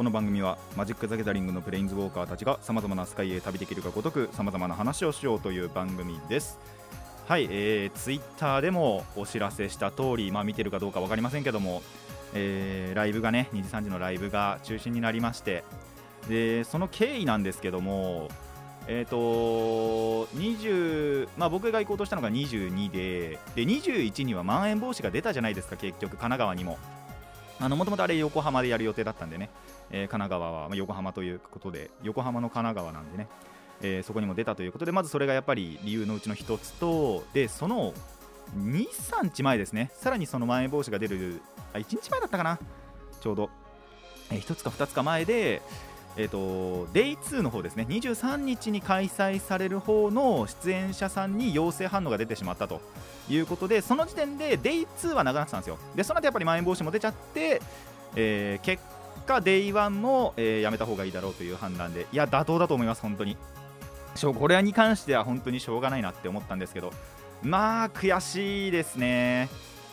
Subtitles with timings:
[0.00, 6.58] この番組はマジック・ザ・ギャザリングのプレインズウォーカーたちがさまざまなスカイへ旅できるかごとくさまざまな話をしようという番組です。
[7.28, 11.82] はい、えー、ツイッターでもお知らせした通り、まあ、見てるかどうか分かりませんけども、
[12.32, 15.64] えーライブがね2時3時のライブが中止になりまして
[16.30, 18.30] でその経緯なんですけども
[18.86, 19.16] えーと
[20.34, 26.78] 20まあ、僕が行こうとしたのが22でで21にはまん延防止が出たじゃないですか結局神奈川にも。
[27.68, 29.50] もともとあれ横浜でやる予定だったんでね、
[29.90, 33.28] えー神奈川は、ま、横浜ということで横浜の神奈川なんでね、
[33.82, 37.92] えーそこにも出たということでまずそれがやっぱり理由のうちの1つとでその
[38.56, 39.90] 23日前ですね。
[39.94, 41.40] さらにそのまん延防止が出る
[41.72, 42.58] あ1日前だったかな。
[43.20, 43.50] ちょうど、
[44.30, 45.62] え1つか2つか前で
[46.16, 47.86] えー、と Day2 の方ですね。
[47.88, 52.80] 23日に開催される方の出演者さんに陽性反応が出てしまったと。
[53.28, 55.78] いうことでその時点で Day2 はなくなってたんですよ。
[55.94, 57.62] でその後やっぱりまん延防止も出ちゃって、
[58.16, 58.82] えー結
[59.26, 63.36] 果 Day1 も、えーやめた方がいいだろうという判断でいや妥当だと思います本当に。
[64.16, 66.92] しょうこれに関しては本当にしょうがないなって思ったんですけど。
[67.42, 69.48] まあ悔しいですね。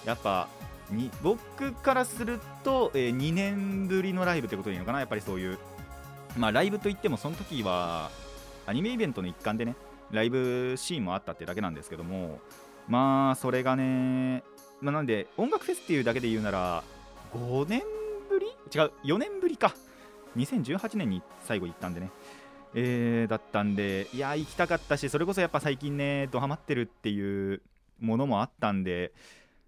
[0.06, 0.48] やっぱ
[0.90, 5.60] に僕からすると、え2年ぶりのライブということでいいのかなやっぱりそういう。
[6.38, 8.10] まあ、ライブといってもその時は
[8.66, 9.76] アニメイベントの一環でね
[10.12, 12.40] ライブシーンもあったってだけなんですけども
[12.88, 14.44] まあそれがね、
[14.82, 16.84] まあ、なんで音楽フェスっていうだけで言うなら
[17.34, 17.82] 5年
[18.30, 18.48] ぶり？
[18.74, 19.74] 違う4年ぶりか。
[20.38, 22.12] 2018年に最後行ったんでね。
[22.76, 27.62] えーだったんでいや行きたかったしそれこそやっぱ最近ねドハマってるっていう
[28.00, 29.14] ものもあったんで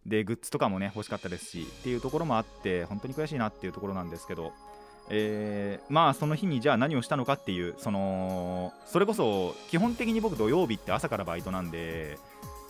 [0.06, 4.54] でグッズとかもね欲しかったですしっていうところもあって本当に悔しいなっていうところなんですけど
[5.10, 12.18] えーまあその日にじゃあ何をしたのかっていうそのそれこそ基本的に僕土曜日って朝からバイトなんで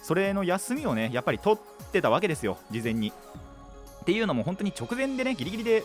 [0.04, 3.12] それの休みをねやっぱり取ってたわけですよ事前に。
[4.02, 5.84] っていうのも本当に直前でねギリギリで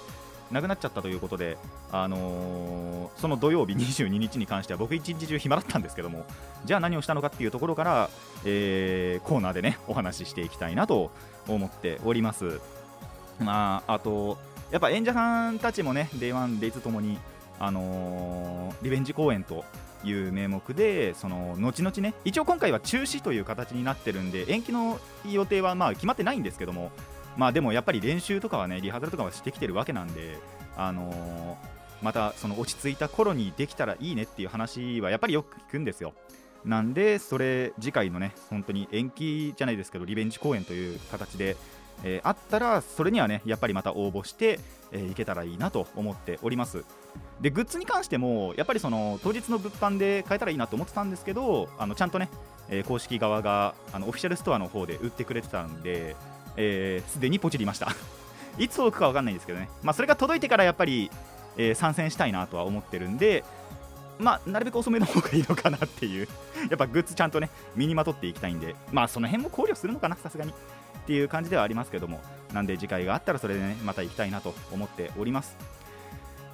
[0.50, 1.58] なくなっちゃったということで、
[1.90, 6.24] あのーその土曜日22日に関しては僕一日中暇だったんですけども
[6.64, 8.10] じゃあ何をしたのかっていうところから、
[8.44, 11.10] えーコーナーでねお話ししていきたいなと
[11.48, 12.60] 思っております。
[13.40, 14.38] まああと
[14.74, 17.16] やっぱ演者さんたちもね Day1、Day2 ともに、
[17.60, 19.64] あのーリベンジ公演と
[20.02, 24.98] いう名目でその後々ね一応今回は中止という形になってるんで延期の
[25.30, 26.90] 予定はまあ決まってないんですけども
[27.36, 30.38] まあでもやっぱり練習とかはねリハーサルとかはしてきてるわけなんで、
[30.76, 36.12] あのーまたその落ち着いた頃にできたらいいねっていう話はやっぱりよく聞くんですよ。
[36.64, 41.56] なんでそれ次回のね本当に延期じゃないですけどリベンジ公演という形で
[42.02, 44.58] えーあったらそれにはねやっぱりまた応募して、
[44.92, 46.84] えーいけたらいいなと思っております。
[47.40, 52.28] でグッズに関してもやっぱりその当日の物販で買えたらいいなと思ってたんですけどあのちゃんとね、
[52.68, 56.16] えー公式側があのオフィシャルストアの方で売ってくれてたんで、
[56.56, 57.88] えーにポチりました。
[58.58, 61.10] いつ届くかわかんないんですけどね、まあ、それが届いてからやっぱり、
[61.56, 63.44] えー参戦したいなとは思ってるんで
[64.18, 66.28] まあ、なるべく遅めの方がいいのかなっていう。
[66.70, 68.76] やっぱグッズちゃんとね身にまとっていきたいんで。
[68.92, 70.54] まあその辺も考慮するのかなさすがに。
[71.04, 72.20] っていう感じではありますけども
[72.54, 75.56] なんで次回があったらそれでねまた行きたいなと思っております。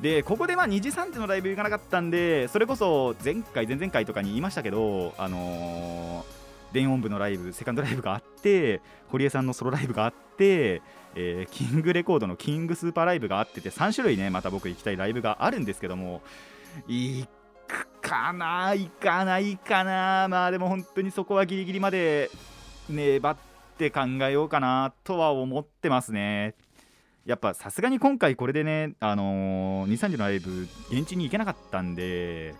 [0.00, 6.41] でここでまあ2時3時のライブ行かなかったんでそれこそ前回前々回とかに言いましたけどあのー
[6.72, 10.83] 電音部のライブセカンドライブがあって堀江さんのソロライブがあって、
[11.16, 16.22] えーキングレコードのキングスーパーライブがあってて3種類ねまた僕行きたいライブがあるんですけども
[16.87, 17.27] 行
[17.66, 22.31] くかな行かないかなまあでも本当にそこはギリギリまで
[22.89, 23.37] 粘っ
[23.81, 26.55] て考えようかなとは思ってますね。
[27.25, 32.55] やっぱさすがに今回これでねあのー、23時のライブ現地に行けなかったんで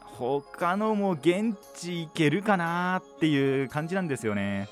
[0.00, 4.68] 他のも現地行けるかなっていう感じなんですよね。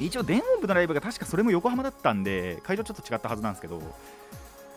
[0.00, 3.80] 一応電音部のライブが確かそれも横浜だったんで会場ちょっと違ったはずなんですけど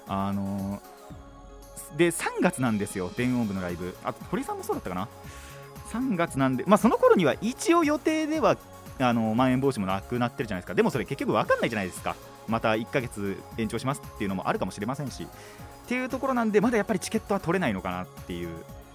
[0.07, 3.95] あのーで3月なんですよ電音部のライブ。
[4.03, 5.07] あと堀さんもそうだったかな
[5.89, 8.57] ？3月なんでまあその頃には一応予定では
[8.99, 10.73] あのまん延防止もなくなってるじゃないですか。
[10.73, 12.15] でもそれ結局分かんないじゃないですか。
[12.47, 15.23] また1ヶ月延長しますっていうのもあるかもしれませんし。
[15.23, 18.49] っていうところなんでまだやっぱりチケットは取れないのかなっていう。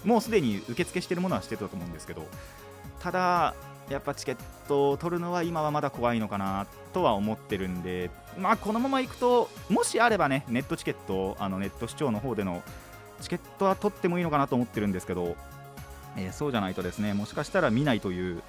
[0.04, 2.26] もうすでに受付してるものはしてたと思うんですけど。
[3.00, 3.54] ただ
[3.88, 4.36] やっぱチケッ
[4.68, 8.10] トを取るのは今はまだ怖いのかなとは思ってるんで。
[8.38, 12.62] まあこのままいくともしあればねネットチケットあのネット視聴の方での
[13.20, 15.36] チケットは取ってもいいのかなと思ってるんですけど。
[16.16, 18.42] えー、そうじゃないとですねもしかしたら見ないという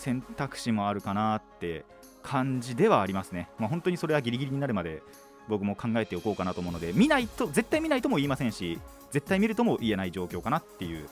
[0.00, 1.84] 選択肢もあるかなって
[2.22, 5.02] 感じではありますね、まあ、本当にそれはギリギリになるまで
[5.48, 8.78] 僕も考えておこうかなと思うので見ないと絶対見ないとも言いませんし
[9.10, 11.08] 絶対見るとも言えない状況かなっていう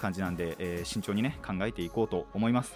[0.00, 2.72] 感じなんで、えー、慎重にね考えていこうと思います。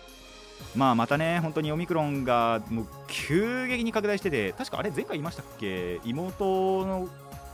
[0.77, 6.01] まあまたね本当にオミクロンがもう急激に拡大してて確かあれ前回言いましたっけ？
[6.05, 7.09] 妹の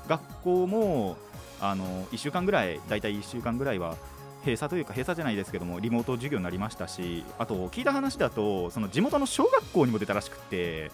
[0.08, 1.16] 学校も
[1.60, 3.96] あの1週間ぐらい大体1週間ぐらいは
[4.40, 10.90] 閉鎖というか閉鎖じゃないですけどもリモート授業になりましたしあと聞いた話だとその地元の小学校にも出たらしくて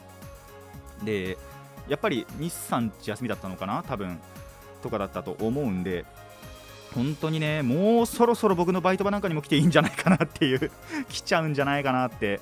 [1.04, 1.38] で
[1.88, 4.18] やっぱり日産地休みだったのかな多分
[4.82, 6.04] とかだったと思うんで
[6.94, 10.70] 本当にねもうそろそろ僕のバイト場なんかにも来ていいんじゃないかなっていう
[11.08, 12.40] 来ちゃうんじゃないかなって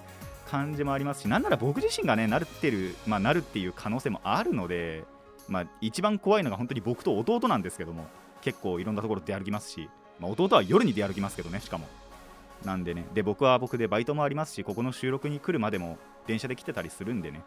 [0.49, 5.05] 感じもありますしなんなら僕自身がねなるってる、まあ、なるっていう可能性もあるので、
[5.49, 8.07] まあ、一番怖いのが本当に僕と弟なんですけども
[8.43, 9.89] 結構いろんなところ出歩きますし、
[10.21, 11.87] まあ、弟は夜に出歩きますけどねしかも。
[12.65, 13.05] なんでね。
[13.15, 17.43] で僕は僕でバイトもありますしここの収録に来るまでも電車で来てたりするんでね。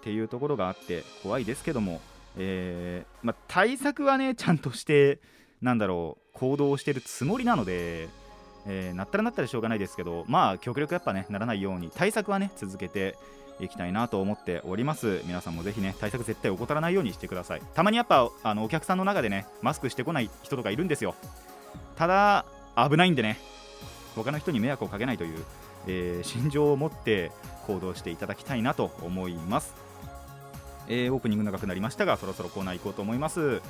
[0.00, 2.00] っていうところがあって怖いですけども、
[2.36, 5.20] えー、まあ、対策はねちゃんとして
[5.60, 8.08] なんだろう行動をしてるつもりなので、
[8.66, 13.16] えー、なったらなったらしょうがないですけどまあ極力やっぱねならないように対策はね続けて
[13.60, 15.22] いきたいなと思っております。
[15.24, 17.62] 皆さんもぜひね対策絶対怠らないようにしてください。
[17.74, 21.14] たまにやっぱあのお客さんの中でねマスクしてこない人とかいるんですよ。
[21.96, 22.44] ただ
[22.76, 23.38] 危ないんでね。
[24.14, 25.44] 他の人に迷惑をかけないという、
[25.86, 27.32] えー、心情を持って
[27.66, 29.74] 行動していただきたいなと思います。
[30.88, 33.62] えー、オープニング長くなりましたがそろそろコーナー行こうと思います、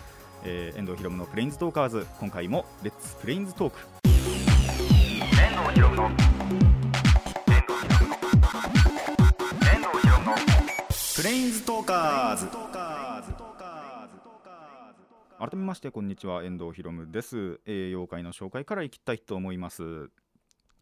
[0.45, 2.07] えー、遠藤ひろむのプレインズトーカーズ。
[2.19, 3.79] 今回もレッツプレインズトーク
[4.09, 5.21] 遠
[5.63, 6.11] 藤ひろむの
[11.15, 12.47] プレインズトーカーズ
[15.43, 20.09] 改めましてこんにちは遠藤ひろむです、えー、妖怪の紹介からいきたいと思います。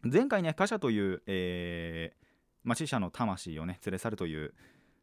[0.03, 2.25] 前回ね貨車という、えー
[2.63, 4.53] まあ、死者の魂をね連れ去るという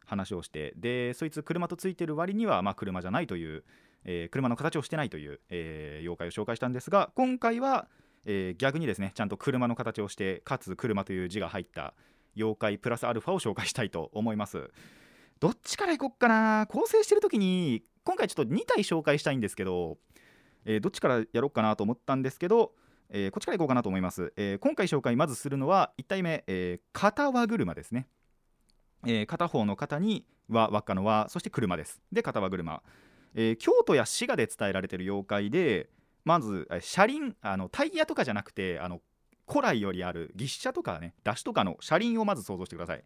[0.06, 3.64] 話をしてでそいつ車とついてる割には、まあ、車じゃないという、
[4.04, 7.88] えー、車の形をしてないという、えー、妖怪を紹介したんですが今回は、
[8.26, 11.94] えー、逆にですねちゃんと車の形をしてかつ車という字が入った
[12.36, 14.70] 妖怪プラスアルファを紹介したいと思います。
[15.40, 16.66] どっちからいこっかな？
[16.68, 19.98] 構成してる時に今回ちょっと2体紹介したいんですけど、
[20.64, 22.72] えどっちからやろうかなと思ったんですけど
[23.10, 28.06] えー、こっちからいこうかなと思います、えー、今回紹介まずするのは1体目、えー、片輪車ですね。
[29.06, 32.00] えー、片方の肩には輪っかの輪そして車です。
[32.12, 32.82] で片輪車、
[33.34, 35.88] えー、京都や滋賀で伝えられている妖怪で
[36.24, 39.00] まず車輪あのタイヤとかじゃなくてあの
[39.48, 43.04] 古来よりある牛車とかね出汁とかの車輪をまず想像してください、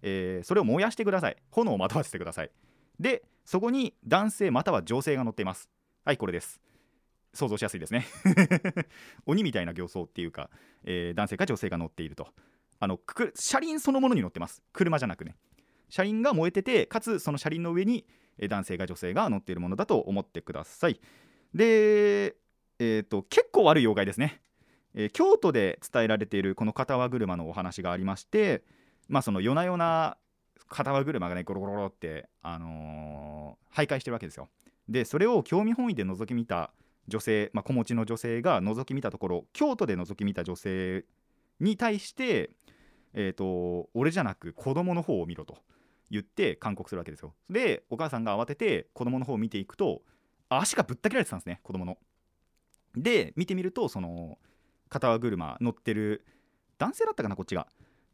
[0.00, 1.36] えー、それを燃やしてください。
[1.50, 2.50] 炎をまとわせてください。
[2.98, 5.68] でそこに男性または女性が乗っています。
[6.04, 6.60] はいこれです。
[7.34, 8.06] 想像しやすいですね。
[9.26, 10.50] 鬼みたいな形相っていうか、
[10.84, 12.28] えー、男性か女性が乗っていると。
[12.78, 12.98] あの
[13.34, 14.62] 車輪そのものに乗ってます。
[14.72, 15.36] 車じゃなくね。
[15.88, 18.06] 車輪が燃えててかつその車輪の上に
[18.48, 21.00] 男性が女性が乗っているものだと思ってください。
[21.54, 22.36] で、
[22.78, 24.40] えーと、結構悪い妖怪ですね、
[24.94, 28.64] えー、京都で伝えられているこの片輪車のお話がありまして
[29.08, 30.16] まあその夜な夜な
[30.72, 34.48] 片輪車がねゴロゴロゴロって、あのー、徘徊してるわけですよ。
[34.88, 36.72] でそれを興味本位で覗き見た
[37.08, 41.04] 女性、まあ、子持ちの女性が覗き見たところ京都で覗き見た女性
[41.60, 42.50] に対して
[43.14, 45.58] えーと、俺じゃなく子供の方を見ろと
[46.10, 47.34] 言って勧告するわけですよ。
[47.50, 50.02] でお母さんが慌てて子供の方を見ていくと
[50.48, 51.98] 足がぶった切られてたんですね子供の。
[52.94, 54.38] で見てみるとその
[54.88, 56.26] 片輪車乗ってる
[56.78, 57.66] 男性だったかなこっちが。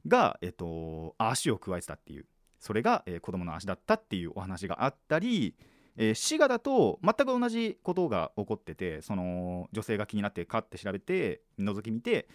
[0.07, 2.27] が、えーと、足を加えてたっていう。
[2.59, 5.55] それが、えー、子供の足だったっていうお話があったり、
[5.97, 12.29] えー、滋賀だと全く同じことが起こっててその女性が気になってかって調べて覗き見て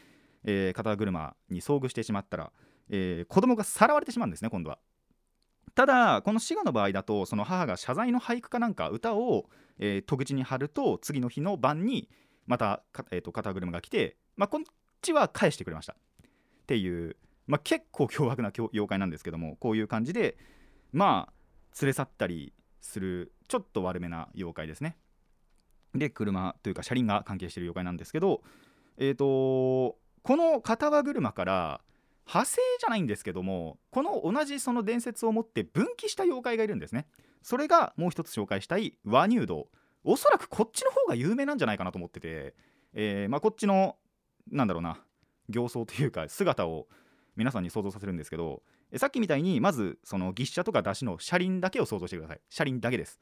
[0.46, 2.51] えー、片車に遭遇してしまったら、
[2.89, 4.80] えー、子供がさらわれてしまうんですね今度は。
[5.75, 9.50] ただこの滋賀の場合だとその母が謝罪の俳句かなんか歌を、
[9.80, 12.10] えー、戸口に貼ると次の日の晩に
[12.46, 14.62] またえーと、片車が来て、まあ、こっ
[15.01, 17.15] ちは返してくれましたっていう、
[17.48, 20.38] まあ、結構凶悪な妖怪なんですけどもこういう感じで
[20.92, 21.34] まあ
[21.82, 24.98] 連れ去ったりするちょっと悪めな妖怪ですね。
[25.96, 28.42] で車というか車輪が関係している妖怪なんですけど
[28.98, 31.82] えっ、ー、とこの片輪車から
[32.26, 37.08] 派生じゃないんですけどもこの同じその伝説を持って分岐した妖怪がいるんですね。
[37.42, 39.68] それがもう一つ紹介したい和乳道。
[40.06, 42.56] おそらくこっちの方が有名なんじゃないかなと思ってて、
[42.94, 43.96] えー、まあ、こっちの
[44.52, 45.00] なんだろうな
[45.50, 46.88] 形相というか姿を
[47.36, 48.62] 皆さんに想像させるんですけど
[48.92, 52.42] えさっきみたいにまずその牛車とか出汁の車輪だけを想像してください。
[52.50, 53.20] 車輪だけです、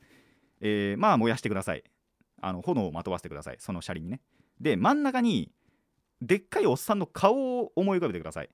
[0.60, 1.84] えー、まあ燃やしてください。
[2.42, 3.58] あの炎をまとわせてください。
[3.60, 4.22] その車輪にね。
[4.60, 5.52] で真ん中に
[6.22, 8.50] でっかいおっさんの顔を思い浮かべてください、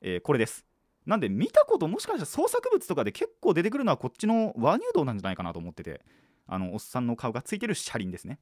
[0.00, 0.66] えー、これです。
[1.06, 6.02] なんで見たこともしかしたら創作物とかで結構出てくるのはこっちの和乳道なんじゃないかなと思ってて
[6.46, 8.38] あのおっさんの顔がついてる車輪ですね。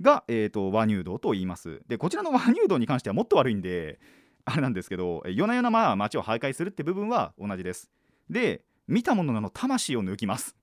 [0.00, 1.82] が、えーと、和乳道と言います。
[1.88, 3.98] でこちらの和乳道に関してはもっと悪いんで
[4.46, 7.90] あれなんですけど夜な夜なまあ街を徘徊するって部分は同じです。
[8.30, 10.56] で見たものの魂を抜きます。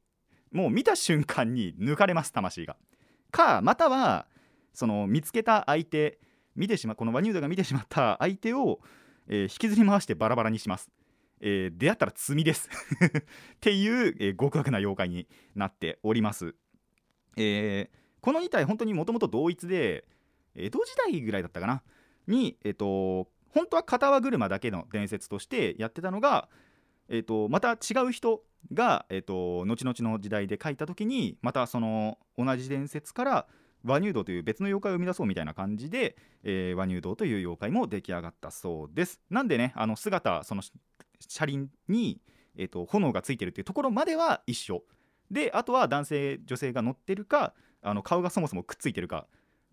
[0.52, 2.78] もう見た瞬間に抜かれます魂が。
[3.32, 4.26] かまたは
[4.74, 6.20] その見つけた相手
[6.56, 8.80] 見てしまこのワニュードが見てしまった相手を、
[9.28, 10.92] えー、引きずり回してバラバラにします、
[11.42, 12.70] えー、出会ったら罪です。
[13.58, 16.56] っていう、えー、極悪な妖怪になっております、
[17.36, 20.06] えー、この2体本当にもともと同一で
[20.56, 21.84] 江戸時代ぐらいだったかな？
[22.28, 26.50] にえっ、と本当は片輪車だけの伝説としてやってたのが、
[27.08, 28.42] えーと、また違う人
[28.74, 33.48] が、えーと、後々の時代で書いた時にまたその同じ伝説から
[33.84, 39.20] 和乳道という別の妖怪を生み出そうみたいな感じで、えー、和乳道という妖怪も出来上がったそうです。
[39.30, 40.62] なんでねあの姿その
[41.20, 42.22] 車輪に、
[42.56, 44.84] えーと、炎がついてるっていうところまでは一緒。
[45.30, 49.28] であとは男性女性が乗ってるかあの顔がそもそもくっついてるか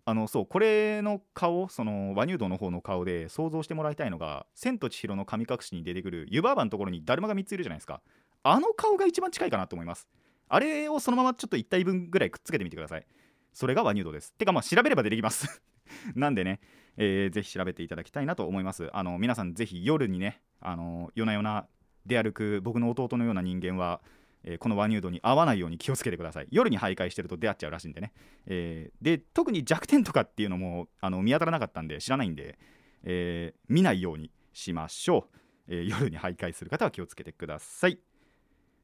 [0.05, 8.01] あのそうこれの顔その和乳道の方の顔で想像してもらいたいのが「千と千尋の神隠し」に出てくる湯婆婆のところにだるまが3ついるじゃないですか。
[8.43, 10.07] あの顔が一番近いかなと思います。
[10.47, 13.05] あれをそのままちょっと1体分ぐらいくっつけてみてください。
[13.53, 14.33] それが和乳道です。
[14.33, 15.61] てかまあ調べれば出てきます。
[16.15, 16.59] なんでね、
[16.97, 18.89] えー、ぜひ調べていただきたいなと思います。
[18.93, 21.67] あの皆さんぜひ夜にねあの夜な夜な
[22.05, 24.01] 出歩く僕の弟のような人間は
[24.43, 26.47] えー、この和乳度に合わないように気をつけてください。
[26.51, 28.13] 夜に徘徊してると出会っちゃうらしいんでね、
[28.47, 32.57] えー、で特に弱点とかっていうのもあの見当たらなかったんで知らないんで、
[33.03, 35.29] えー、見ないようにしましょ
[35.67, 37.99] う、え夜に徘徊する方は気をつけてください。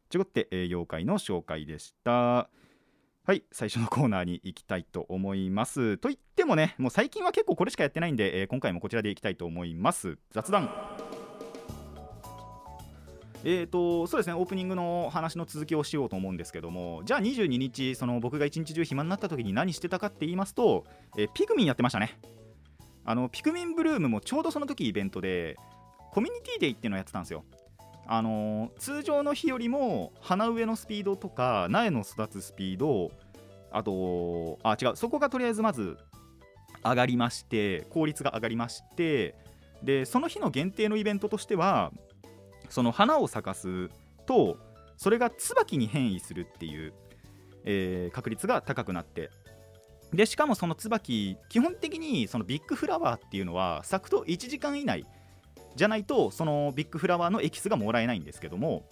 [0.09, 2.49] ということで、え妖怪の紹介でした。
[3.27, 5.97] はい最初のコーナーに行きたいと思います。
[5.97, 10.17] といってもねもう最近は結構これしかやってないんで、え今回もこちらでいきたいと思います。
[10.31, 11.06] 雑談。
[13.43, 20.85] えーとそうですねオープニングの話の続きをしようと思うんですけどもじゃあ22日その僕が一日中暇になった時に何してたかって言いますと、
[21.17, 22.17] えー、ピクミンやってましたね。
[23.05, 25.55] あのピクミンブルームもちょうどその時イベントで
[26.11, 27.45] コミュニティデイっていうのをやってたんですよ。
[28.05, 33.11] あのー、通常の日よりも花植えのスピードとか苗の育つスピード
[33.71, 35.97] あとあ違うそこがとりあえずまず
[36.83, 39.35] 上がりまして効率が上がりまして
[39.83, 41.91] でその日の限定のイベントとしては
[42.69, 43.89] その花を咲かす
[44.25, 44.57] と
[44.97, 46.93] それが椿に変異するっていう、
[47.63, 49.29] えー、確率が高くなって。
[50.13, 55.05] でしかもその椿基本的にそのビッグフラワーっていうのは咲くと1時間以内
[55.75, 58.87] じゃないとそのビッグフラワーのエキスがもらえないんですけども、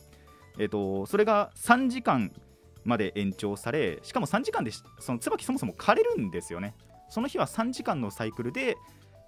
[0.59, 2.33] えーと、それが3時間
[2.83, 6.75] まで延長されしかも3時間でその椿そもそも枯れるんですよね。
[7.09, 8.77] その日は3時間のサイクルで、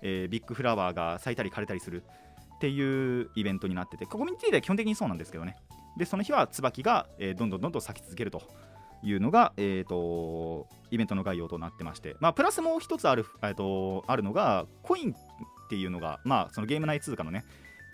[0.01, 2.03] えー、ビッグフラワーが咲いたり枯れたりする。
[2.57, 5.57] っていうイベントになっててコミュニティでは基本的にそうなんですけどね。
[5.95, 8.41] でその日は椿が、えー、どんどんどんどん咲き続けると
[9.03, 15.15] いうのが、えーと、イベントの概要となってまして、まあ、プラスもう一つある,、えーと、あるのがコインっ
[15.69, 17.45] ていうのが、まあ、そのゲーム内通貨のね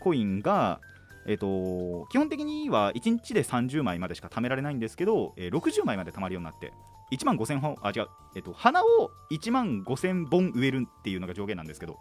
[0.01, 0.81] コインが、
[1.25, 6.73] えーと、基本的には1日で30枚までしか貯められないんですけど、えー、60枚まで貯まるようになって
[7.11, 11.97] 1万5000本あ違う、えー、と花を1万5000本植えるっていうのが上限なんですけど。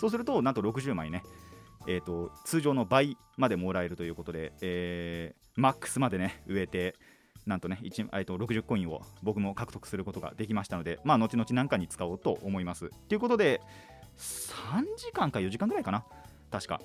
[0.00, 1.22] そうするとなんと60枚ね
[1.86, 6.96] えーと、通常の倍までもらえるということで、えー、マックスまでね植えて
[7.46, 12.90] なんとね1、えー、と60コインを僕も獲得することができましたのでまあ後々何かに使おうと思います。
[13.08, 13.60] ということで
[14.18, 16.04] 3時間か4時間ぐらいかな。
[16.50, 16.80] 確か。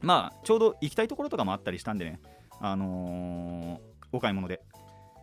[0.00, 2.20] まあちょうど行きたいところとかもあったりしたんでね
[2.60, 4.60] あのー、お買い物で。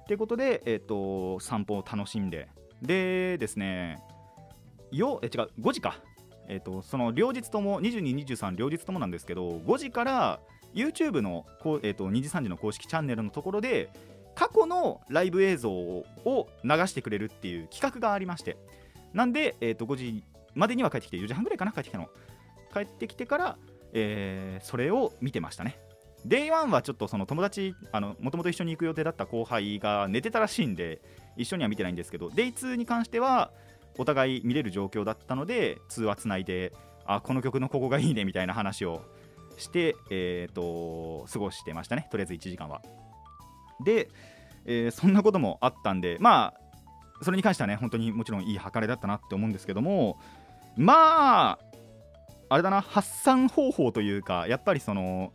[0.07, 2.47] ということで、えーと散歩を楽しんで。
[2.81, 3.99] でですね
[4.91, 5.99] よえ違う5時か。
[6.47, 10.39] えーと、その両日とも22、23両日ともなんですけど5時から
[10.73, 13.89] YouTube のこう、えーと、2時3時の公式チャンネルのところで
[14.35, 16.05] 過去のライブ映像を
[16.63, 18.57] 流してくれるっていう企画がありまして。
[19.13, 20.23] なんで、えーと、5時
[20.53, 22.09] までには帰ってきて4時半ぐらいかな帰ってきたの。
[22.73, 23.57] 帰ってきてから、
[23.93, 25.79] えー、それを見てましたね。
[26.27, 27.75] Day1 はちょっとその友達
[28.19, 30.99] もともと一緒に行く予定だった後輩が寝てたらしいんで
[31.37, 33.51] 一緒には見てないんですけど Day2 に関しては
[33.97, 36.73] お互い見れる状況だったので通話つないで
[37.05, 39.03] あこの曲のここがいいねみたいな話を
[39.57, 42.07] して、えーと、過ごしてましたね。
[42.11, 42.81] とりあえず1時間は。
[43.83, 44.09] で、
[44.65, 50.19] えー、そんなこともあったんでまあそれに関してはね本当にもちろんいい計らいだったなって思うんですけども
[50.75, 51.59] まあ
[52.49, 55.31] あれだな発散方法というかやっぱりその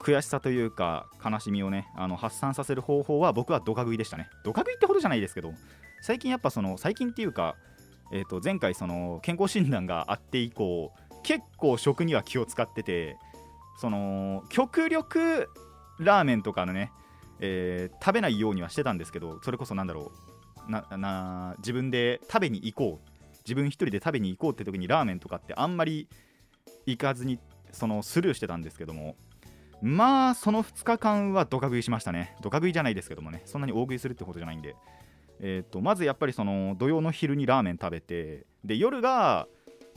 [0.00, 4.28] 悔しさというか悲しみをねあの発散させる方法は僕はドカ食いでしたね。
[4.44, 5.52] ドカ食いってほどじゃないですけど
[6.00, 7.56] 最近やっぱその最近っていうか
[8.10, 13.16] えー、と前回その健康診断があって以降結構食には気を使ってて
[13.78, 15.48] その極力
[15.98, 16.90] ラーメンとかのね、
[17.40, 20.12] えー、食べないようにはしてたんですけどそれこそなんだろ
[20.68, 23.10] うなな自分で食べに行こう
[23.44, 26.08] 自分一人で食べに行こうって時にラーメンとかってあんまり
[26.86, 27.38] 行かずに
[27.72, 29.16] そのスルーしてたんですけども
[29.80, 32.34] まあその2日間はドカ食いしましたね。
[32.42, 33.42] ドカ食いじゃないですけどもね。
[33.44, 34.74] そんなに大食いするってことじゃないんで。
[35.40, 39.46] えーと、まずやっぱりその土曜の昼にラーメン食べてで夜が、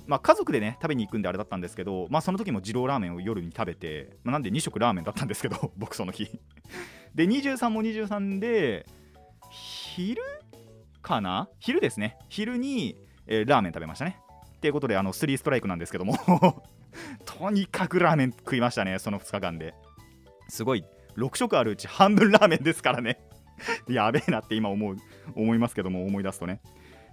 [0.05, 6.29] まあ、家族でね食べに行くんであれだったんですけど、まあ、その時も二郎ラーメンを夜に食べて、まあ、なんで2食ラーメンだったんですけど 僕その日。
[7.15, 8.85] で23も23で
[9.49, 10.21] 昼
[11.01, 11.49] かな？
[11.59, 12.17] 昼ですね。
[12.29, 12.95] 昼に、
[13.27, 14.17] えー、ラーメン食べましたね。
[14.55, 16.15] っていうことであの3ストライクなんですけども。
[17.25, 19.73] とにかくラーメン食いましたねその2日間で。
[20.47, 20.85] すごい
[21.17, 23.19] 6食あるうち半分ラーメンですからね。
[23.89, 24.97] やべえなって今思う
[25.35, 26.61] 思いますけども思い出すとね。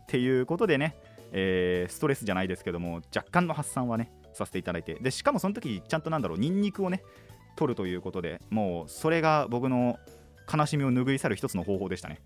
[0.03, 0.97] っていうことでね、
[1.33, 4.95] えー、ストレスじゃないですけども若干の発散はねさせていただいて。
[4.95, 7.03] でしかもその時ちゃんとなんだろうニンニクをね
[7.57, 9.99] 取るということでもうそれが僕の
[10.53, 12.21] 悲しみを拭い去る一つの方法でしたね。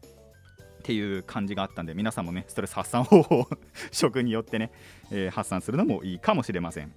[0.82, 3.46] っていう感じがあったんで皆さんもねストレス発散方法
[3.92, 4.72] 食 によってね、
[5.12, 6.92] えー、発散するのもいいかもしれません。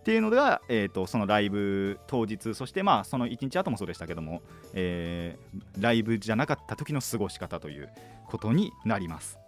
[0.00, 4.40] っていうのが、えーと、そのライブ当日そしてまあその1日後もそうでしたけども、
[4.72, 7.90] えー、ライブじゃなかった時の過ごし方という
[8.26, 9.38] ことになります。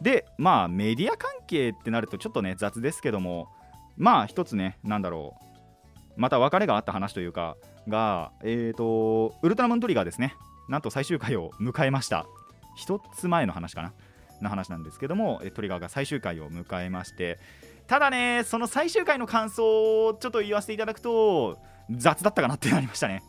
[0.00, 3.48] でまあメディア関係ってなるとちょっとね雑ですけども
[3.96, 5.34] まあ一つねなんだろ
[6.16, 7.56] うまた別れがあった話というか
[7.88, 10.34] がえ、ー、とウルトラマントリガーですね。
[10.68, 12.26] なんと最終回を迎えました。
[12.76, 13.92] 一つ前の話かな
[14.42, 17.38] の話なんですけどもトリガーが最終回を迎えまして
[17.86, 21.58] ただねその最終回の感想をちょっと言わせていただくと
[21.90, 23.22] 雑だったかなってなりましたね。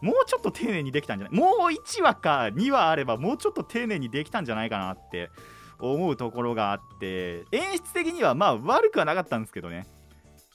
[0.00, 1.38] もうちょっと丁寧にできたんじゃない？
[1.38, 5.30] もう1話か2話あればもうちょっと丁寧にできたんじゃないかなって
[5.78, 9.86] 思うところがあって演出的にはまあ悪くはなかったんですけどね。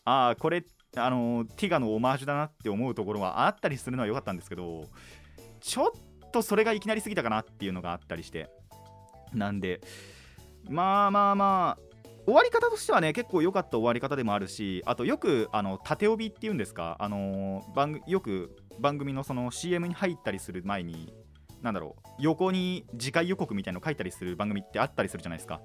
[0.06, 0.64] ああこれ
[0.96, 4.86] あのティガのオマージュだなって思うところはあったりするのは良かったんですけど
[5.62, 5.92] ちょっ
[6.32, 8.50] とそれがいきなりすぎたかなっていうのがあったりして。
[9.34, 9.82] なんで
[10.68, 11.89] まあまあまあ
[12.30, 21.12] 終わり方としてはね結構良かった終わり方でもあるしあとよくあの縦帯っていうんですかあの番よく番組のその CM に入ったりする前に
[21.64, 25.62] なんだろう横に次回予告みたいの書いたりする番組ってあったりするじゃないですか。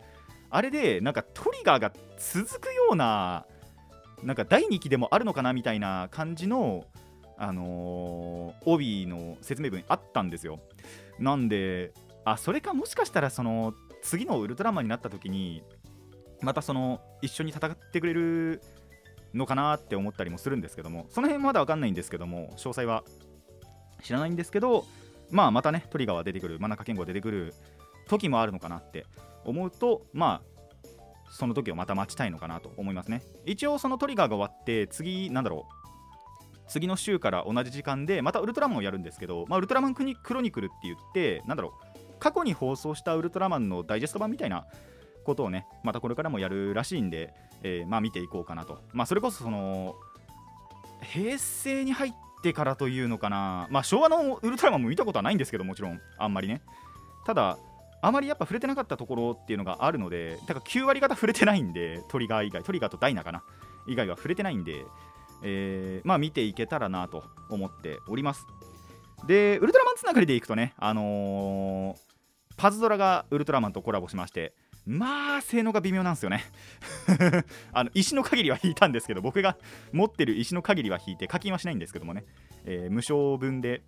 [0.50, 3.46] あれでなんかトリガーが続くような
[4.22, 6.87] なんか第2期でもあるのかなみたいな感じの
[7.37, 10.61] あのー、帯の説明文あったんですよ。
[11.18, 11.92] なんで
[12.24, 15.62] あそれかもしかしたらその次のウルトラマンになった時に
[16.40, 18.61] またその一緒に戦ってくれる
[19.35, 23.05] のかなって思ったりもするんですけどもその辺まだ分かんないんですけども詳細は
[24.03, 24.85] 知らないんですけど
[25.31, 27.55] まあまたねトリガーは出てくる真中健吾が出てくる
[28.09, 29.07] 時もあるのかなって
[29.44, 30.55] 思うとまあ
[31.31, 33.23] その時をまた待ちたいのかなと思いますね。
[33.44, 35.85] 一応そのトリガーが終わって次なんだろう
[36.68, 44.64] 次の週から同じ時間でまたウルトラマンをやるんですけど、まあ、ウルトラマンクロニクルって言ってなんだろう過去に放送したウルトラマンのダイジェスト版みたいな
[45.25, 48.79] ことをねまたこれからもやるらしいんで、えー、まあ見ていこうかなと。
[48.93, 49.97] まあそれこそその
[51.03, 53.67] 平成に入ってからというのかな。
[53.71, 56.63] まあ昭和のウルトラマンも見たことはないんですけどもちろんあんまりね。
[57.27, 57.59] ただ
[58.03, 63.43] あまりやっぱ触れてなかったところっていうのがあるのでだから9割方触れてないんでトリガー以外トリガーとダイナかな。
[63.87, 64.85] 以外は触れてないんで、
[65.43, 68.47] えー、まあ見ていけたらなと思っております。
[69.27, 71.97] でウルトラマンつながりでいくとねあのー、
[72.57, 74.53] パズドラがウルトラマンとコラボしまして
[74.87, 76.44] まあ性能が微妙なんですよね。
[77.73, 79.57] あの石の限りは引いたんですけど僕が
[79.92, 82.25] 持ってる石の限りは引いて課金はしないんですけどもね、
[82.64, 83.83] えー、無償分で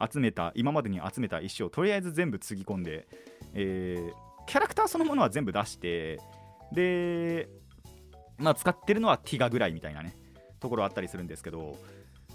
[0.00, 3.06] 集めた今までに集めた石をとりあえず全部つぎ込んで、
[3.54, 6.18] えー、キャラクターそのものは全部出して
[6.72, 7.48] で
[8.38, 10.16] まあ使ってるのはティガぐらいみたいなね
[10.58, 11.76] ところあったりするんですけど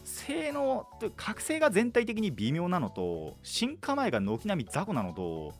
[0.04, 5.54] 性能覚醒が全体的に微妙なのと進化前が軒並み雑魚なのと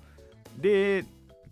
[0.58, 1.04] で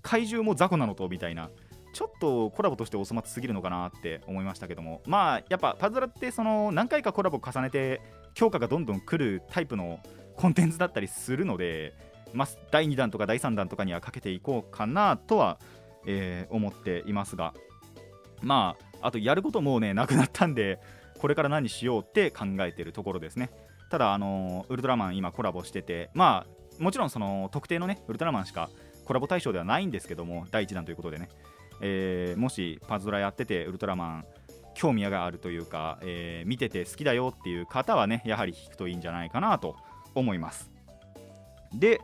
[0.04, 1.50] 怪獣も雑魚なのとみたいな。
[1.94, 5.02] ちょっとコラボとしてお粗末すぎるのかなって思いましたけども。
[5.06, 8.02] まあやっぱパズドラってその何回かコラボ重ねて
[8.34, 10.00] 強化がどんどん来るタイプの
[10.36, 11.94] コンテンツだったりするので、
[12.34, 15.60] まあ、第2弾とか第3弾とかにはかけていこうかなとは、
[16.08, 17.54] えー、思っていますが。
[18.42, 20.80] まああとやることもうねなくなったんで
[21.20, 23.52] これから何しようって考えてるところですね。
[23.90, 26.48] ただあのウルトラマン今コラボしててま
[26.80, 28.70] あもちろんその特定のねウルトラマンしか
[29.06, 31.30] コラボ対象ではないんですけども第1弾ということでね、
[31.82, 34.26] えー、もしパズドラやっててウルトラマン
[34.76, 39.76] 興味があるというか、えー、見てて好きだよっていう方はねやはり弾くといいんじゃないかなと
[40.16, 40.72] 思います。
[41.74, 42.02] で、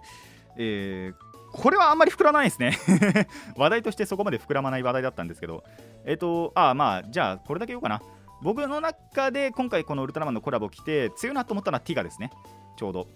[0.57, 2.77] えー、これはあんまり膨らまないですね。
[3.55, 5.63] 話題としてそこまで膨らまない話題だったんですけど。
[6.05, 8.01] えっ、とあまあじゃあこれだけ言おうかな。
[8.41, 12.31] 僕の中で今回このウルトラマンのコラボ来て強いなと思ったのはティガですね。
[12.77, 13.07] ちょうど。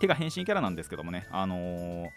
[0.00, 1.26] 手が変身キャラなんですけどもね。
[1.30, 2.08] あのー、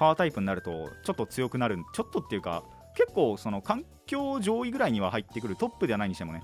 [0.00, 1.76] パワータイプになるとちょっと強くなる。
[1.92, 2.64] ちょっとっていうか
[2.96, 5.56] 結構その環境上位ぐらいには入ってくる。
[5.56, 6.42] トップではないにしてもね。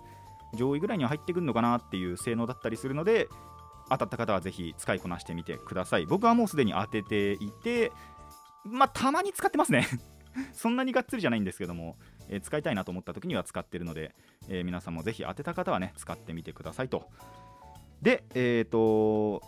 [0.55, 3.29] 上位ぐらいには入ってくるのかなっていう性能だったりするので
[3.91, 6.05] 当たった方はぜひ使いこなしてみてください。
[6.05, 7.93] 僕はもうすでに当てていて
[8.65, 9.89] まあたまに使ってますね。
[10.53, 11.97] そんなにがっつりじゃないんですけども、
[12.29, 14.15] えー、使いたいなと思った時には使ってるので、
[14.49, 17.09] えー、皆さんもぜひ当てた方はね使ってみてくださいと。
[18.03, 19.41] でえっ、ー、と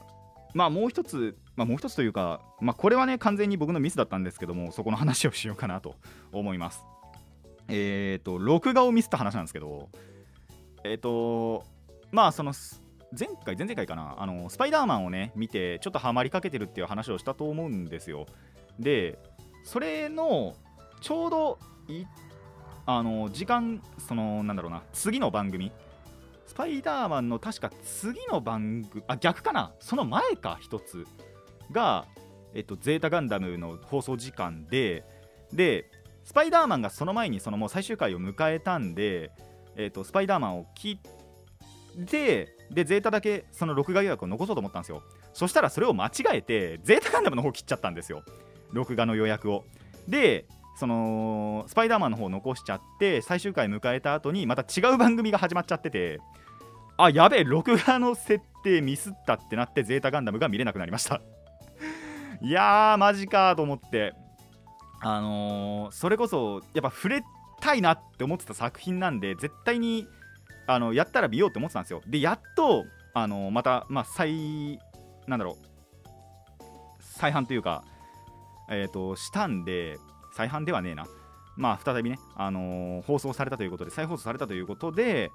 [0.55, 5.97] まあもう一つまあ、もう一つというか、まあ、これはね完全に僕のミスだったんですけどもそこの話をしようかなと
[6.31, 6.85] 思います。
[7.67, 9.89] えっ、ー、と録画をミスった話なんですけど
[10.85, 11.65] えっ、ー、と
[12.13, 12.53] まあその
[13.19, 18.27] 前回前々回かなあのスパイダーマンをね見てちょっとハマりかけてるっていう話をしたと思うんですよ。
[18.79, 19.19] で
[19.65, 20.55] それの
[21.01, 21.59] ちょうど
[22.87, 25.73] あの時間そのなんだろうな次の番組
[26.47, 31.05] スパイダーマンの確か次の番組あ逆かなその前か一つ。
[31.71, 32.07] が、
[32.55, 35.05] えっと、ゼータガンダムの放送時間で
[35.53, 35.91] で
[36.25, 39.31] スパイダーマンがその前にそのもう最終回を迎えたんで、
[39.77, 40.99] えっと、スパイダーマンを切
[42.03, 45.03] ってでゼータだけその録画予約を残そうと思ったんですよ。
[45.33, 48.23] そしたらそれを間違えてゼータガンダムの方切っちゃったんですよ。
[48.73, 49.65] 録画の予約を。
[50.07, 50.47] で
[50.79, 56.21] そのスパイダーマンの方を残しちゃって最終回迎えた後にまた違う番組が始まっちゃってて
[56.97, 61.21] あやべえ録画の設定ミスったってなってゼータガンダムが見れなくなりました。
[62.41, 64.15] いやーマジかと思って。
[65.01, 67.23] あのー、それこそやっぱ触れ
[67.61, 70.09] たいなって思ってた作品なんで絶対に
[70.67, 72.03] あのやったら見ようって思ってたんですよ。
[72.07, 74.79] でやっとあのー、またまあ再
[75.27, 75.69] なんだろう。
[77.01, 77.85] 再販というか
[78.71, 79.99] えっ、ー、としたんで
[80.35, 81.07] 再販ではねえな。
[81.57, 85.33] まあ再びね、あの、放送されたということで再放送されたということで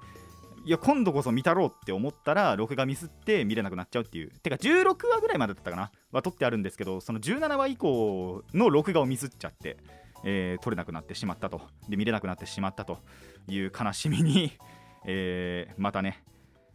[0.66, 4.30] いや今度こそ見たろうって思ったら録画ミスって見れなくなっちゃうっていう。
[4.30, 5.92] てか16話ぐらいまでだったかな。
[6.10, 9.76] は撮ってあるんですけどその17話以降の録画をミスっちゃって、
[10.24, 11.60] えー、撮れなくなってしまったと。
[11.88, 12.98] で見れなくなってしまったと
[13.46, 14.52] いう悲しみに、
[15.04, 16.24] えー、またね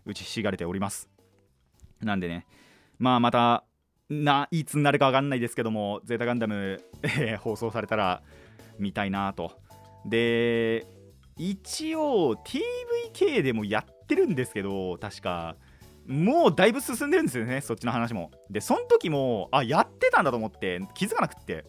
[0.06, 1.10] 打ちひしがれております。
[2.00, 2.46] なんでね
[3.00, 3.64] まあまた
[4.08, 8.22] ないつになるか分かんないですけどもゼータガンダム、えー、放送されたら
[8.78, 9.60] 見たいなと。
[10.06, 10.99] で
[11.40, 12.36] 一応
[13.16, 15.56] TVK でもやってるんですけど確か。
[16.06, 18.30] もうだいぶ進んでるんですよねそっちの話も。
[18.50, 21.66] でその時もあやってたんだと思って気づかなくって。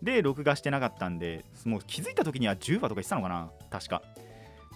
[0.00, 4.02] で録画してなかったんでもう気づいた時には10話とか言ってたのかな確か。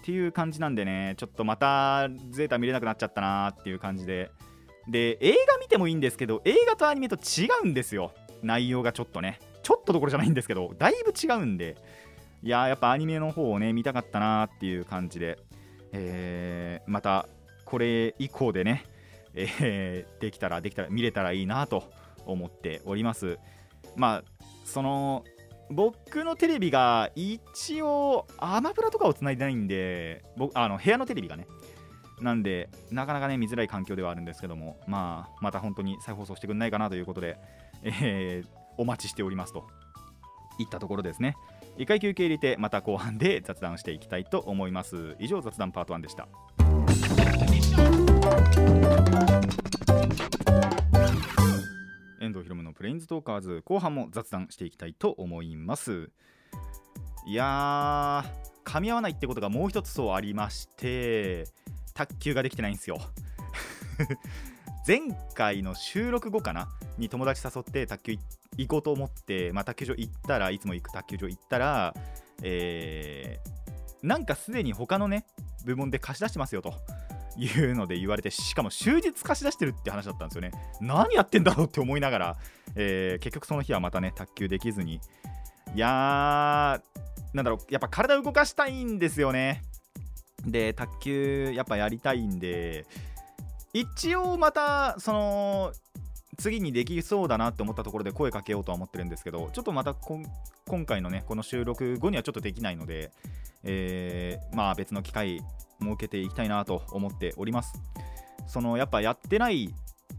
[0.01, 4.33] っていう感じなんでねちょっとまたゼータ見れなくなっちゃったなーっていう感じで。
[4.89, 8.13] で映画見てもいいんですけど映画とアニメと違うんですよ。
[8.43, 9.39] 内容がちょっとね。
[9.63, 11.77] ちょっとどころじゃないんですけどだいぶ違うんで。
[12.43, 15.39] いややっぱアニメの方をね見たかったなっていう感じで、
[15.93, 17.29] えー、また
[17.65, 18.85] これ以降でね、
[19.35, 21.85] えー、できたらできたら見れたらいいなと
[22.27, 23.39] 思っております。
[23.97, 24.25] まあ
[24.65, 25.25] その
[25.71, 31.47] 僕のテレビが一応アマプラとかをつないでないんで僕あの部屋のテレビがね。
[32.21, 37.37] なんでなかなかね見づらい環境ではあるんですけどもまあまた本当に再放送してくんないかなということで、
[37.83, 39.67] えー、お待ちしておりますと。
[40.59, 41.37] いったところですね。
[41.79, 45.17] 1回休憩入れてまた後半で雑談していきたいと思います。
[45.19, 46.29] 以上雑談パート1でした。
[52.21, 56.11] 遠藤ひろむのプレインズトーカーズ後半も雑談していきたいと思います。
[57.27, 61.47] いやー噛み合わないってことがもう一つそうありまして
[61.95, 63.01] 卓球ができてないんですよ。
[64.87, 65.01] 前
[65.35, 66.69] 回の収録後かな
[66.99, 68.19] に友達誘って卓球
[68.57, 71.95] 行こうと思って、まあ、卓球場行ったらいつも行く卓球場行ったら、
[72.43, 75.25] えー、なんかすでに他のね
[75.65, 76.75] 部門で貸し出してますよと
[77.39, 80.51] いうので言われてしかも終日貸し出してるって話だったんですよね。
[80.81, 82.37] 何やってんだろうって思いながら、
[82.75, 85.01] えー、結局その日はまたね卓球できずに。
[85.75, 89.63] いやーなんだろうやっぱ体動かしたいんですよね。
[90.45, 92.85] で卓球やっぱやりたいんで
[93.73, 95.73] 一応またその
[96.39, 103.11] 次にできそうだなって思ったところで声かけようとは思ってるんですけどちょっとまた今回のねこの収録後にはちょっとできないので、
[103.65, 105.41] えー、まあ別の機会
[105.81, 107.75] 設けていきたいなと思っております。
[108.47, 109.73] そのやっぱやってない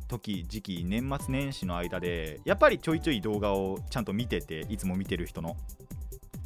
[0.08, 5.58] 時時期年末年始の間でやっぱりちょいちょい動画をちゃんと見てていつも見てる人の。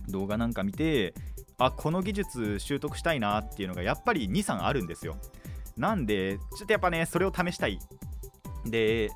[0.09, 1.13] 動画なんか見て
[1.57, 5.17] あこの技術習得したいなっていうのがやっぱり23あるんですよ。
[5.77, 7.79] なんで、ちょっとやっぱね、それを試したい。
[8.65, 9.09] で、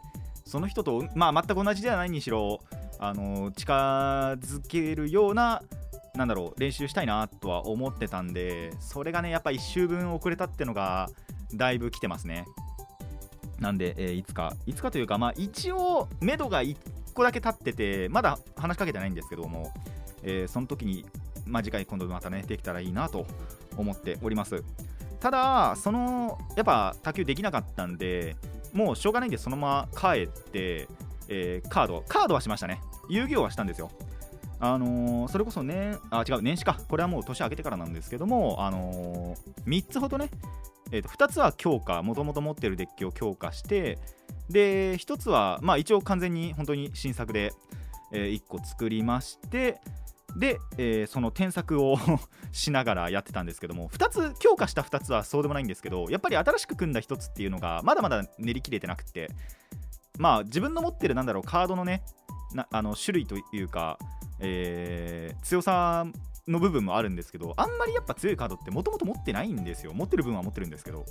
[0.45, 2.59] その人と、まあ、全く同じではないにしろ、
[3.03, 5.63] あの近づけるような
[6.13, 11.09] なんだろう練習したいなとは思ってたんでそれがねやっぱ1周分遅れたってのが
[11.55, 12.45] だいぶ来てますね
[13.59, 16.77] なんで、えー、いつかいつかというかまあ一応目処が1
[17.15, 19.73] 個だけ立っててまだ話しかけてないんですけども、
[20.21, 21.03] えー、その時に
[21.47, 23.25] まあ次回今度またねできたらいいなと
[23.77, 24.63] 思っております
[25.21, 28.35] ただそのやっぱ卓球できなかったんで
[28.73, 30.87] もうしょうがないんでそのまま帰って、
[31.29, 33.91] えー、カードカードはしましたね遊戯王はしたんですよ
[34.63, 36.79] あのー、それこそね、あ、違う、年始か。
[36.87, 40.29] これはもう年明けてからなんですけども、あのー、3つほどね、
[40.91, 43.97] えー、と2つは強化、もともと持ってるデッキを強化して、
[44.51, 47.53] で、1つは、まあ一応完全に本当に新作で、
[48.11, 49.81] えー、1個作りまして、
[50.37, 51.97] で、えー、その添削を
[52.51, 59.29] しながらやってたんですけども2つ強化した2つはそうでもないんですけどやっぱり新しく組んだ1つっていうのがまだまだ練り切れてなくて
[60.17, 62.03] まあ自分の持ってるなんだろうカードのね
[62.53, 63.97] なあの種類というか
[64.41, 66.05] えー、強さ
[66.47, 69.93] の部分もあるんですけどあんまりやっぱ強いカードってもともと持ってないんですよ。
[69.93, 71.05] 持ってる分は持ってるんですけど。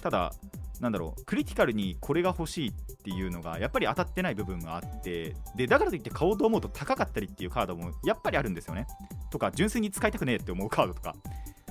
[0.00, 0.32] ただ
[0.80, 8.86] なんだろうクリティカルにこれが欲しいっていうのがやっぱり当たってない部分があってでだからといって買おうと思うと高かったりっていうカードもやっぱりあるんですよね。
[9.30, 11.14] とか純粋に使いたくねえって思うカードとか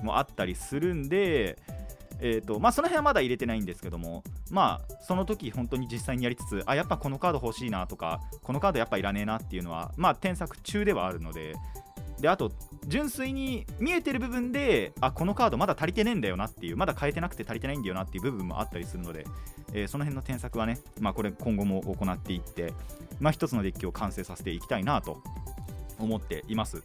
[0.04, 1.58] もあったりするんで
[2.22, 11.56] えーとまあ、その辺はまだ入れてないんですけども、まあ、その時本当に実際にやりつつ、あ、やっぱこのカード欲しいなとか、このカードやっぱいらねえなっていうのは、まあ、添削中ではあるので、
[12.20, 12.52] であと、
[12.88, 19.26] 純粋に見えてる部分で、あ、このカードまだ足りてねえんだよなっていう、まだ変えてなくて足りてないんだよなっていう部分もあったりするので、
[19.74, 22.74] えー、その辺の添削はね、まあ、これ今後も行っていって、
[23.20, 25.22] まあ、一つのデッキを完成させていきたいなと
[25.98, 26.84] 思っています。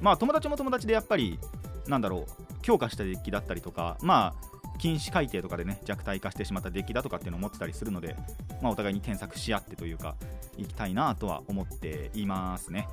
[0.00, 1.38] まあ、友達も友達でやっぱり、
[1.86, 8.16] なんだろう、強化したデッキだったりとか、まあ、禁止改定とかでね弱体化してしまったデッキだとかっていうのを持ってたりするので、
[8.60, 10.16] まあ、お互いに添削し合ってというか
[10.56, 12.88] いきたいなとは思っていますね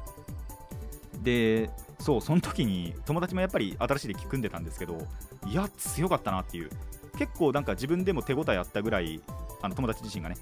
[1.23, 4.97] でそうその時に友達もやっぱり新しいデッキ組んでたんですけど
[5.45, 6.69] いや強かったなっていう。
[7.17, 9.19] 結構なんか自分でも手応えあったぐらい
[9.61, 10.37] あの友達自身がね、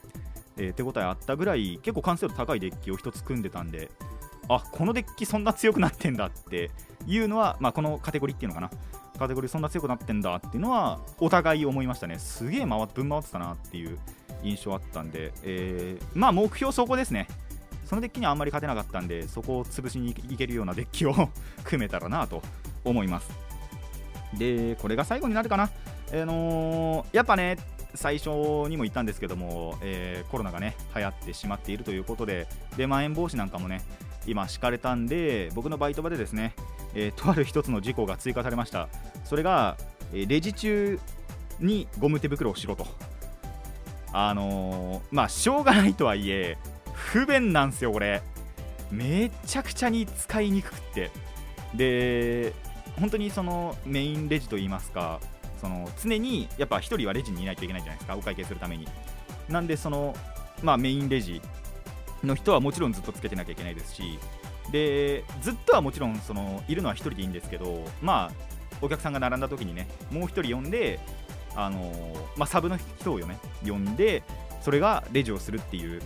[0.57, 3.89] えー、手応えあったぐらい結構完成度高いデッキを1つ組んでたんで
[4.47, 6.69] あこのデッキそんな強くなってんだって
[7.07, 8.69] いうのは、まあ、このカテゴリーっていうのかな。
[9.17, 12.19] カテゴリーそんな強くなってんだっていうのはお互い思いましたね。
[12.19, 13.97] すげえ回ぶん回ってたなっていう
[14.43, 17.27] 印象あったんで、えー、まあ目標そこですね。
[17.87, 21.13] そのデッキにはあんまり勝てなかったんでそこを潰しにいけるようなデッキを
[21.63, 22.41] 組めたらなと
[22.83, 23.29] 思います。
[24.37, 25.69] でこれが最後になるかな、あ
[26.13, 27.57] のー、やっぱね
[27.95, 28.29] 最初
[28.67, 33.81] にも言ったんですけども、えー、コロナがね流行ってしまっているということででまん延防止なんかもね
[34.27, 36.53] 今敷かれたんで僕のバイト場でですね
[36.93, 38.89] えー、とある一つの事項が追加されました。
[39.23, 39.77] それが、
[40.13, 40.99] え、レジ中
[41.59, 42.87] にゴム手袋をしろと。
[44.13, 46.57] あのー、まあしょうがないとはいえ
[47.07, 48.21] 不便なんですよこれ。
[48.91, 51.11] めちゃくちゃに使いにくくって。
[51.73, 52.53] で
[52.99, 55.19] 本当にそのメインレジといいますか
[55.61, 58.87] その常にやっぱ1人はレジにいないといけないじゃないですかお会計するために。
[59.49, 60.15] なんでその
[60.61, 61.41] まあメインレジ
[62.23, 64.19] の人はもちろんずっとつけてなきゃいけないですし
[64.71, 68.47] でずっとはもちろんそのいるのは1人でいいんですけどまあ
[68.81, 70.99] お客さんが並んだ時にねもう1人呼んで
[71.55, 71.91] あの
[72.35, 74.21] まあ、サブの人をよね呼んで
[74.61, 76.03] それがレジをするっていう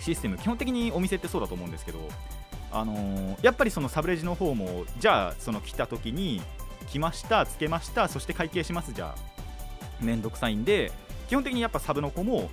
[0.00, 1.98] システム基本的にお店ってそうだと思うんですけど
[2.72, 6.42] あのー、やっぱりそのサブレジの方もじゃあその来た時に
[6.88, 10.92] 来ましたつけましたそして会計しますじゃあめんどくさいんで
[11.28, 12.50] 基本的にやっぱサブの子も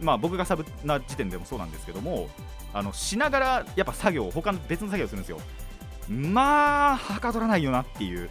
[0.00, 2.28] まあ僕がサブな時点でもそうなんですけども
[2.72, 5.40] あのしながらやっぱ作業他の別の作業するんですよ。
[6.08, 8.28] まあはかどらないよなっていう引っ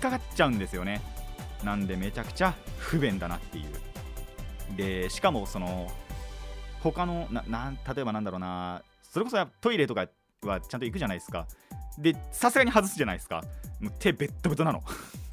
[0.00, 1.00] かかっちゃうんですよね。
[1.62, 4.76] なんでめちゃくちゃ不便だなっていう。
[4.76, 5.92] でしかもその
[6.82, 10.08] 他のなな例えばなんだろうなそれこそトイレとか
[10.42, 11.46] はちゃんと行くじゃないですか。
[11.98, 13.44] でさすがに外すじゃないですか。
[13.80, 14.82] もう手ベッドベトなの。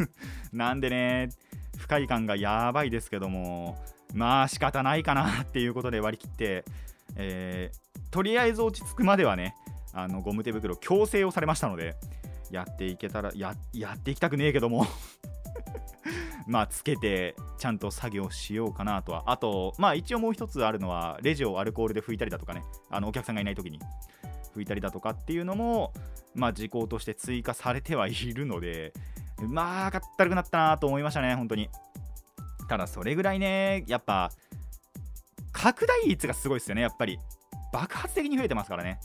[0.54, 1.30] なんでね
[1.78, 3.78] 不快感がやばいですけども
[4.14, 6.66] まあ仕方ないかなっていうことで割り切って、
[7.16, 9.56] えー、とりあえず落ち着くまではね
[9.94, 11.96] あのゴム手袋強制をされましたので
[12.52, 14.86] やっていけたらややっていきたくねえけども。
[16.50, 19.24] まあつけてちゃんと作業しようかなとは。
[19.28, 22.64] あとまあ一応もう一つあるのはレジをアルコールで拭いたりだとかね。
[22.90, 23.80] あのお客さんがいない時に
[24.56, 25.94] 拭いたりだとかっていうのも
[26.34, 28.94] まあ時効として追加されてはいるので
[29.48, 31.70] まあかったるくなったなと思いましたね本当に。
[32.68, 34.32] ただそれぐらいねやっぱ
[35.52, 37.20] 拡大率がすごいですよねやっぱり。
[37.72, 39.00] 爆発的に増えてますからね。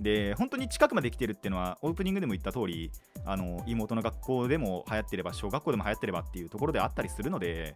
[0.00, 2.90] で本当に近くまで来てるっていうのはオープニングでも言った通り
[3.24, 7.74] あの妹の学校でも流行ってれば小学校でも流行ってればっていうところであったりするので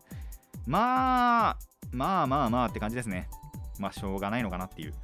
[0.66, 1.56] まあ
[1.90, 3.28] まあまあまあって感じですね。
[3.78, 4.94] まあしょうがないのかなっていう。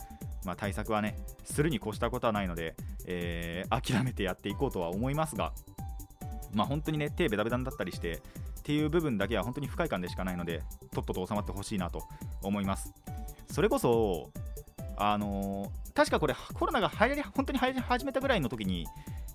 [0.45, 2.75] まあ、対策はねするに越したことはないので、
[3.07, 5.53] えー、諦めてやっていこうとは思いますが
[6.55, 12.03] まあ本当にね手ベタベタだったりしてっていう部分だけは本当に不快感でしかないのでとっとと収まってほしいなと
[12.43, 12.95] 思います。
[13.51, 14.31] それこそ
[14.97, 18.87] あのー、確かこれコロナが流行り本当に流行り始めたぐらいの時に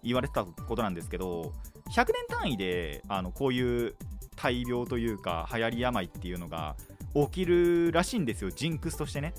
[0.02, 1.52] 言われてたことなんですけど
[1.92, 3.96] 100年単位であのこういう
[4.38, 6.78] 大病というか流行り病っていうのが
[7.14, 8.50] 起きるらしいんですよ。
[8.50, 9.34] ジンクスとしてね。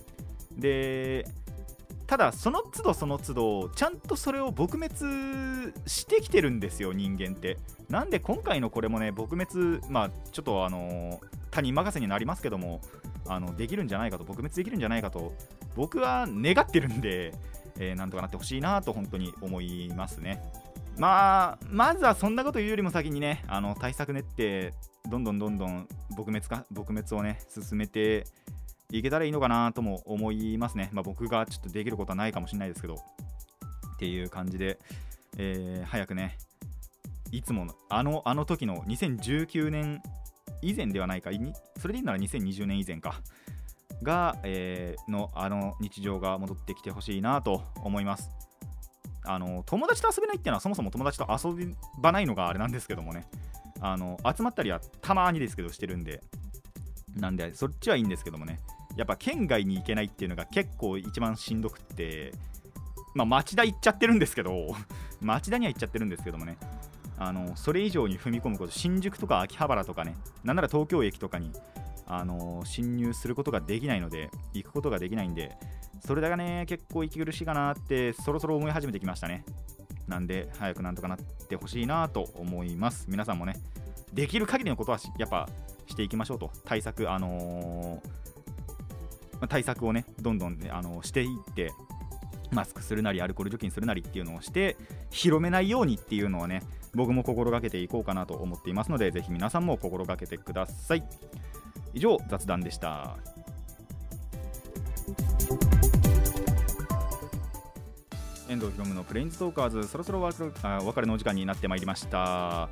[0.53, 1.27] で
[2.07, 7.57] ただその都度その都度ちゃんとそれを撲滅してきてるんですよ人間って。
[7.89, 12.83] なんで今回のこれもね撲滅まあちょっとあの他人任せになりますけども
[13.27, 15.33] あのできるんじゃないかと撲滅できるんじゃないかと
[15.77, 17.35] 僕は願ってるんで、
[17.79, 20.43] えー、なんとかなってほしいなと本当に思いますね。
[20.97, 24.73] まあまずはそんなこと言うよりも先にねあの対策練って
[25.11, 28.27] どんどんどんどん撲滅か撲滅をね進めて
[28.91, 30.91] いけたらいいのかなとも思いますね。
[30.93, 34.79] まあ、僕がちょっとできることはないかもしれないですけど、っていう感じで、
[35.37, 36.39] えー、早くね、
[37.33, 40.03] いつものあのあの時の2019年
[40.63, 41.31] 以前ではないか、
[41.79, 43.21] それでいいなら2020年以前か、
[44.05, 48.31] が、えー、のあの日常が戻ってきてほしいなと思います。
[49.25, 53.27] あの友達と遊べないっていうのはそもそも友達と遊ばないのがあれなんですけどもね。
[53.81, 56.23] あの集まったりはたまにですけどしてるんで。
[57.17, 58.61] なんでそっちはいいんですけどもね。
[58.97, 62.33] やっぱ県外に行けないっていうのが結構一番しんどくって
[63.15, 64.75] まあ町田行っちゃってるんですけど
[65.21, 66.57] 町田には行っちゃってるんですけどもね。
[67.17, 70.17] あのそれ以上に踏み込むこと新宿とか秋葉原とかね。
[70.43, 71.53] なんなら東京駅とかに
[72.07, 75.57] あの侵入することができないので行くことができないんで
[76.07, 79.45] それだけね結構息苦しいかなってそろそろ思い始めてきましたね。
[80.07, 83.07] なんで早くなんとかなってほしいなと思います。
[83.09, 83.55] 皆さんもね
[84.13, 85.49] できる限りのことはやっぱ
[85.87, 86.51] していきましょうと。
[86.65, 88.25] 対策あのー
[89.49, 91.73] 対策をねどんどん、ね、あのしていって
[92.51, 94.77] マスクするなりアルコール除菌するなりっていうのをして
[95.11, 96.63] 広めないようにっていうのをね
[96.95, 101.05] 僕も心がけていこうかなと思っていますのでぜひ皆さんも心がけてください。
[101.95, 103.17] 以上雑談でした。
[108.49, 110.43] 遠藤ひろむのプレインズトーカーズそろそろお別
[111.01, 112.69] れのお時間になってまいりました。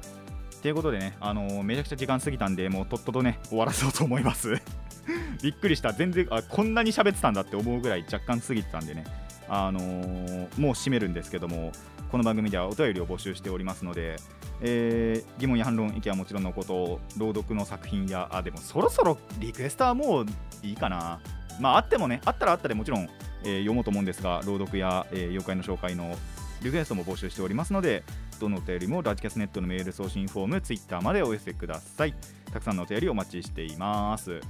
[0.61, 4.55] ということでね、あのー、めちゃくちゃ時間過ぎたんで、もうとっととね、終わらそうと思います。
[5.43, 9.05] びっくりした、全然あこんなに喋ってたんだって思うぐらい若干過ぎてたんでね、
[9.49, 11.73] あのー、もう締めるんですけども、
[12.13, 14.17] この番組ではお便りを募集しておりますので、
[14.65, 20.27] えー、疑問や反論、意見はもちろんのこと、朗読の作品や、あ、でもそろそろリクエストはもう
[20.63, 21.21] いいかな。
[21.61, 23.09] まあ、あってもね、あったらあったでもちろん、
[23.45, 26.17] えー、読もうと思うんですが、朗読や、えー、妖怪の紹介の
[26.63, 28.05] リクエストも募集しておりますので、
[28.39, 32.15] どのお便りもラジキャスネットのメール送信フォーム、ツイッターまでお寄せください。
[32.53, 34.41] たくさんのお便りお待ちしています。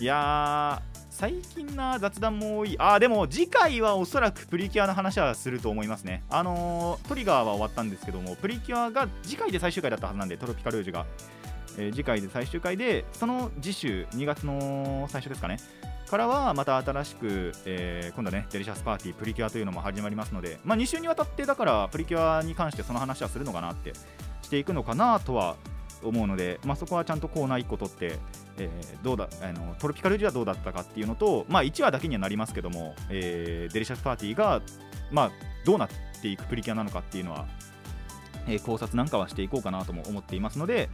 [0.00, 0.82] いや
[1.14, 2.74] 最近な雑談も多い。
[2.76, 6.24] ああ、でも次回はおそらくプリキュアの話はすると思いますね。
[6.28, 11.06] あのー、トリガーは終わったんですけども、プリキュアが次回で最終回だったはずなんで、トロピカルージュが。
[11.78, 15.58] えー、次回で最終回で、その次週、2月の最初ですかね、
[16.10, 23.92] からはまた新しく、えー、今度ね、デリシャスパーティー、プリキュアというのも始まりますので、まあ、2週にわたって、だからプリキュアに関してその話はするのかなって、
[24.42, 25.54] していくのかなとは
[26.02, 28.18] 思うので、まあ、そこはちゃんとコーナー1個取って、
[28.58, 34.62] えー、どうだあのトロピカルージュはどうだったかっていうのと、まあ、1話だけにはなりますけども、えー、デリシャスパーティーが、
[35.10, 35.30] まあ、
[35.64, 35.88] どうなっ
[36.22, 37.46] ていくプリキュアなのかっていうのは、
[38.46, 40.88] えー、考察なんかはしていこうかなとも思っていますので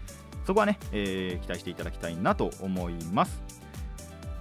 [0.47, 3.43] そこはね、えー、期待していただきたいなと思います。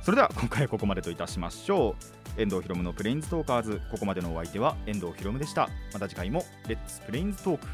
[0.02, 1.96] それでは今回はここまでといたしましょ
[2.38, 2.42] う。
[2.42, 3.82] 遠藤ひろむのプレインズトーカーズ。
[3.92, 5.70] ここまでのお相手は遠藤ひろむでした。
[5.94, 7.68] また次回も Let's planes talk。